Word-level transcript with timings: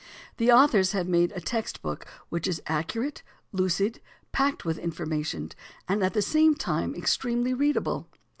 The 0.37 0.51
authors 0.51 0.93
have 0.93 1.07
made 1.07 1.31
a 1.33 1.39
text 1.39 1.83
book 1.83 2.07
which 2.29 2.47
is 2.47 2.59
accurate, 2.65 3.21
lucid, 3.51 4.01
packed 4.31 4.65
with 4.65 4.79
information, 4.79 5.51
and, 5.87 6.01
at 6.03 6.15
the 6.15 6.23
same 6.23 6.55
time, 6.55 6.95
extremely 6.95 7.53
readable. 7.53 8.09